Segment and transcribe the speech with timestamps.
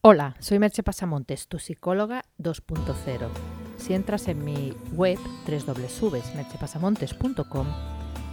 [0.00, 3.26] Hola, soy Merche Pasamontes, tu psicóloga 2.0.
[3.78, 7.66] Si entras en mi web www.merchepasamontes.com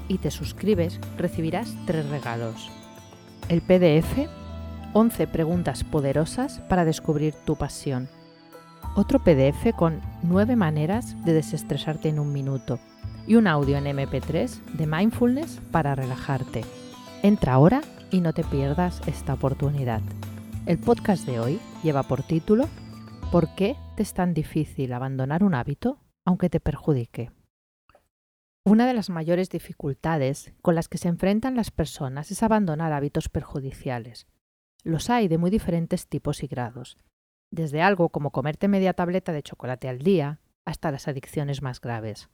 [0.07, 2.69] y te suscribes, recibirás tres regalos.
[3.49, 4.27] El PDF,
[4.93, 8.09] 11 preguntas poderosas para descubrir tu pasión.
[8.95, 12.77] Otro PDF con 9 maneras de desestresarte en un minuto
[13.25, 16.63] y un audio en MP3 de mindfulness para relajarte.
[17.23, 20.03] Entra ahora y no te pierdas esta oportunidad.
[20.65, 22.67] El podcast de hoy lleva por título
[23.31, 27.31] ¿Por qué te es tan difícil abandonar un hábito aunque te perjudique?
[28.63, 33.29] Una de las mayores dificultades con las que se enfrentan las personas es abandonar hábitos
[33.29, 34.25] perjudiciales.
[34.83, 36.97] Los hay de muy diferentes tipos y grados,
[37.51, 42.31] desde algo como comerte media tableta de chocolate al día hasta las adicciones más graves.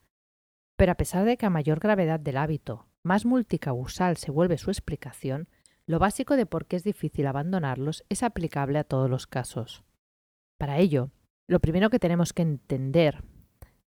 [0.78, 4.72] Pero a pesar de que a mayor gravedad del hábito, más multicausal se vuelve su
[4.72, 5.50] explicación,
[5.92, 9.84] lo básico de por qué es difícil abandonarlos es aplicable a todos los casos.
[10.58, 11.12] Para ello,
[11.50, 13.26] lo primero que tenemos que entender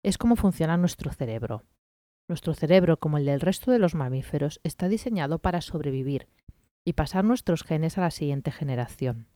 [0.05, 1.65] es cómo funciona nuestro cerebro.
[2.29, 6.29] Nuestro cerebro, como el del resto de los mamíferos, está diseñado para sobrevivir
[6.85, 9.29] y pasar nuestros genes a la siguiente generación.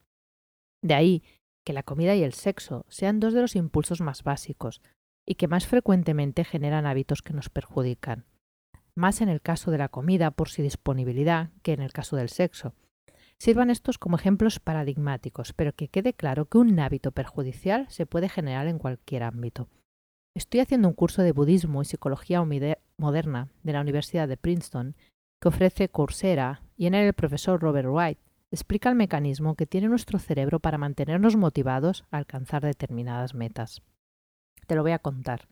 [0.83, 1.23] De ahí
[1.65, 4.83] que la comida y el sexo sean dos de los impulsos más básicos
[5.25, 8.27] y que más frecuentemente generan hábitos que nos perjudican
[9.01, 12.29] más en el caso de la comida por su disponibilidad que en el caso del
[12.29, 12.73] sexo.
[13.37, 18.29] Sirvan estos como ejemplos paradigmáticos, pero que quede claro que un hábito perjudicial se puede
[18.29, 19.67] generar en cualquier ámbito.
[20.35, 22.41] Estoy haciendo un curso de budismo y psicología
[22.97, 24.95] moderna de la Universidad de Princeton
[25.41, 29.87] que ofrece Coursera y en él el profesor Robert White explica el mecanismo que tiene
[29.87, 33.81] nuestro cerebro para mantenernos motivados a alcanzar determinadas metas.
[34.67, 35.47] Te lo voy a contar.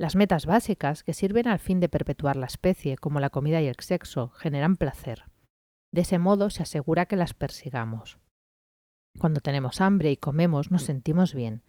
[0.00, 3.66] Las metas básicas, que sirven al fin de perpetuar la especie, como la comida y
[3.66, 5.24] el sexo, generan placer.
[5.92, 8.18] De ese modo se asegura que las persigamos.
[9.18, 11.62] Cuando tenemos hambre y comemos nos sentimos bien.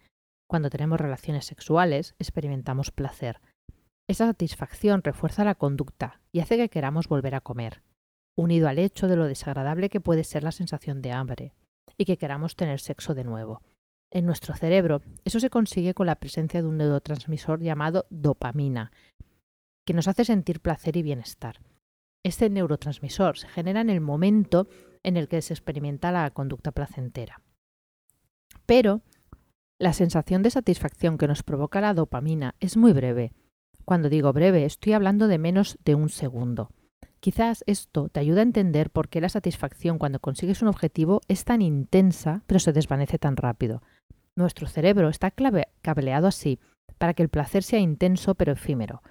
[0.48, 3.42] Cuando tenemos relaciones sexuales experimentamos placer.
[4.08, 7.82] Esa satisfacción refuerza la conducta y hace que queramos volver a comer,
[8.34, 11.52] unido al hecho de lo desagradable que puede ser la sensación de hambre
[11.98, 13.60] y que queramos tener sexo de nuevo
[14.12, 15.02] en nuestro cerebro.
[15.24, 18.92] Eso se consigue con la presencia de un neurotransmisor llamado dopamina,
[19.84, 21.60] que nos hace sentir placer y bienestar.
[22.24, 24.68] Este neurotransmisor se genera en el momento
[25.02, 27.40] en el que se experimenta la conducta placentera.
[28.66, 29.02] Pero
[29.80, 33.32] la sensación de satisfacción que nos provoca la dopamina es muy breve.
[33.84, 36.70] Cuando digo breve, estoy hablando de menos de un segundo.
[37.18, 41.44] Quizás esto te ayude a entender por qué la satisfacción cuando consigues un objetivo es
[41.44, 43.82] tan intensa, pero se desvanece tan rápido.
[44.36, 46.58] Nuestro cerebro está cableado así,
[46.98, 49.02] para que el placer sea intenso pero efímero.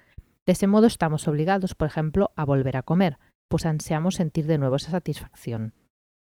[0.46, 3.18] De ese modo estamos obligados, por ejemplo, a volver a comer,
[3.48, 5.74] pues ansiamos sentir de nuevo esa satisfacción.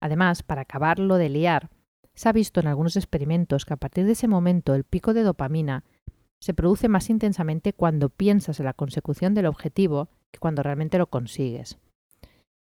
[0.02, 1.70] Además, para acabarlo de liar,
[2.14, 5.22] se ha visto en algunos experimentos que a partir de ese momento el pico de
[5.22, 5.84] dopamina
[6.40, 11.08] se produce más intensamente cuando piensas en la consecución del objetivo que cuando realmente lo
[11.08, 11.78] consigues.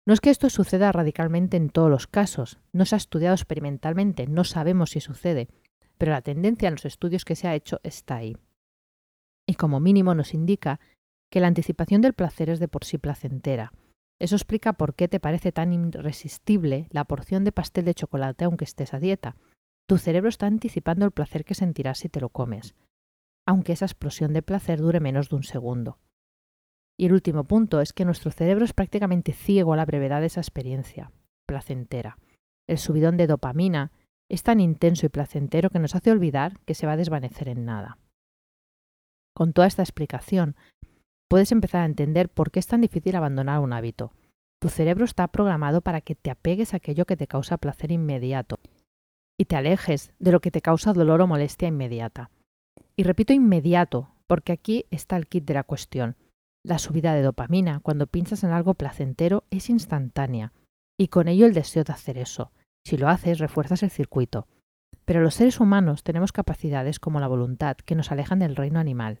[0.05, 4.25] No es que esto suceda radicalmente en todos los casos, no se ha estudiado experimentalmente,
[4.25, 5.49] no sabemos si sucede,
[5.97, 8.37] pero la tendencia en los estudios que se ha hecho está ahí.
[9.47, 10.79] Y como mínimo nos indica
[11.31, 13.73] que la anticipación del placer es de por sí placentera.
[14.19, 18.65] Eso explica por qué te parece tan irresistible la porción de pastel de chocolate aunque
[18.65, 19.35] estés a dieta.
[19.87, 22.75] Tu cerebro está anticipando el placer que sentirás si te lo comes,
[23.45, 25.99] aunque esa explosión de placer dure menos de un segundo.
[26.99, 30.27] Y el último punto es que nuestro cerebro es prácticamente ciego a la brevedad de
[30.27, 31.11] esa experiencia
[31.45, 32.17] placentera.
[32.67, 33.91] El subidón de dopamina
[34.29, 37.65] es tan intenso y placentero que nos hace olvidar que se va a desvanecer en
[37.65, 37.97] nada.
[39.35, 40.55] Con toda esta explicación,
[41.29, 44.11] puedes empezar a entender por qué es tan difícil abandonar un hábito.
[44.59, 48.59] Tu cerebro está programado para que te apegues a aquello que te causa placer inmediato
[49.39, 52.31] y te alejes de lo que te causa dolor o molestia inmediata.
[52.95, 56.15] Y repito inmediato, porque aquí está el kit de la cuestión.
[56.65, 60.53] La subida de dopamina cuando piensas en algo placentero es instantánea,
[60.99, 62.51] y con ello el deseo de hacer eso.
[62.87, 64.47] Si lo haces, refuerzas el circuito.
[65.03, 69.19] Pero los seres humanos tenemos capacidades como la voluntad que nos alejan del reino animal.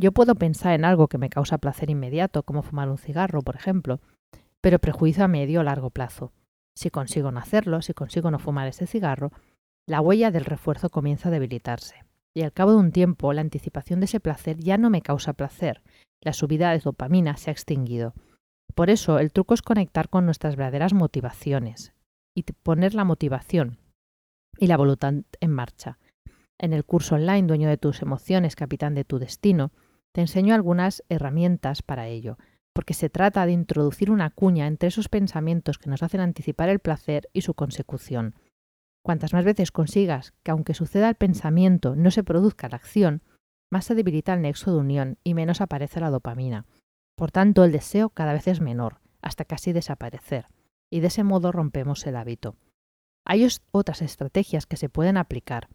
[0.00, 3.56] Yo puedo pensar en algo que me causa placer inmediato, como fumar un cigarro, por
[3.56, 4.00] ejemplo,
[4.60, 6.30] pero prejuicio a medio o largo plazo.
[6.76, 9.32] Si consigo no hacerlo, si consigo no fumar ese cigarro,
[9.88, 12.04] la huella del refuerzo comienza a debilitarse.
[12.32, 15.32] Y al cabo de un tiempo, la anticipación de ese placer ya no me causa
[15.32, 15.82] placer,
[16.20, 18.14] la subida de dopamina se ha extinguido.
[18.76, 21.93] Por eso el truco es conectar con nuestras verdaderas motivaciones
[22.34, 23.78] y poner la motivación
[24.58, 25.98] y la voluntad en marcha.
[26.58, 29.72] En el curso online Dueño de tus emociones, capitán de tu destino,
[30.12, 32.38] te enseño algunas herramientas para ello,
[32.72, 36.78] porque se trata de introducir una cuña entre esos pensamientos que nos hacen anticipar el
[36.78, 38.34] placer y su consecución.
[39.02, 43.22] Cuantas más veces consigas que aunque suceda el pensamiento no se produzca la acción,
[43.70, 46.66] más se debilita el nexo de unión y menos aparece la dopamina.
[47.16, 50.46] Por tanto, el deseo cada vez es menor, hasta casi desaparecer,
[50.90, 52.56] y de ese modo rompemos el hábito.
[53.26, 55.68] Hay otras estrategias que se pueden aplicar,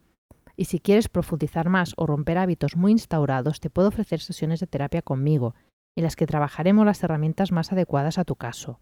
[0.59, 4.67] y si quieres profundizar más o romper hábitos muy instaurados, te puedo ofrecer sesiones de
[4.67, 5.55] terapia conmigo,
[5.95, 8.81] en las que trabajaremos las herramientas más adecuadas a tu caso.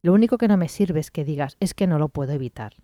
[0.00, 2.74] Lo único que no me sirve es que digas es que no lo puedo evitar.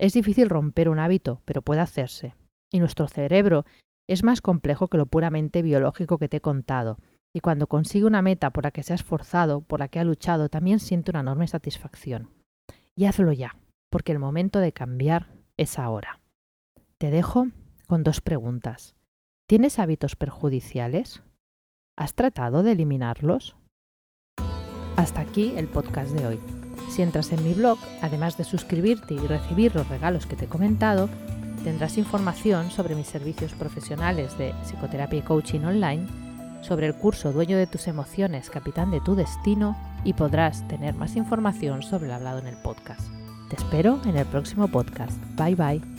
[0.00, 2.34] Es difícil romper un hábito, pero puede hacerse.
[2.72, 3.66] Y nuestro cerebro
[4.08, 6.98] es más complejo que lo puramente biológico que te he contado,
[7.34, 10.04] y cuando consigue una meta por la que se ha esforzado, por la que ha
[10.04, 12.30] luchado, también siente una enorme satisfacción.
[12.94, 13.56] Y hazlo ya,
[13.90, 15.26] porque el momento de cambiar
[15.56, 16.20] es ahora.
[16.96, 17.48] Te dejo
[17.88, 18.94] con dos preguntas.
[19.48, 21.22] ¿Tienes hábitos perjudiciales?
[21.96, 23.56] ¿Has tratado de eliminarlos?
[24.96, 26.40] Hasta aquí el podcast de hoy.
[26.88, 30.48] Si entras en mi blog, además de suscribirte y recibir los regalos que te he
[30.48, 31.08] comentado,
[31.64, 36.06] tendrás información sobre mis servicios profesionales de psicoterapia y coaching online,
[36.64, 41.16] sobre el curso Dueño de tus emociones, capitán de tu destino y podrás tener más
[41.16, 43.02] información sobre lo hablado en el podcast.
[43.50, 45.16] Te espero en el próximo podcast.
[45.36, 45.93] Bye bye.